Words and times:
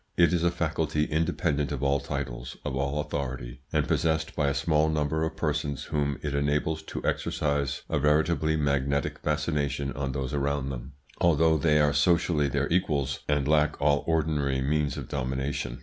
It 0.17 0.33
is 0.33 0.43
a 0.43 0.49
faculty 0.49 1.03
independent 1.03 1.71
of 1.71 1.83
all 1.83 1.99
titles, 1.99 2.57
of 2.65 2.75
all 2.75 3.01
authority, 3.01 3.61
and 3.71 3.87
possessed 3.87 4.35
by 4.35 4.47
a 4.47 4.53
small 4.55 4.89
number 4.89 5.23
of 5.23 5.35
persons 5.35 5.83
whom 5.83 6.17
it 6.23 6.33
enables 6.33 6.81
to 6.81 7.05
exercise 7.05 7.83
a 7.87 7.99
veritably 7.99 8.55
magnetic 8.55 9.19
fascination 9.19 9.93
on 9.93 10.11
those 10.13 10.33
around 10.33 10.69
them, 10.71 10.93
although 11.19 11.55
they 11.55 11.79
are 11.79 11.93
socially 11.93 12.47
their 12.47 12.67
equals, 12.69 13.19
and 13.27 13.47
lack 13.47 13.79
all 13.79 14.03
ordinary 14.07 14.59
means 14.59 14.97
of 14.97 15.07
domination. 15.07 15.79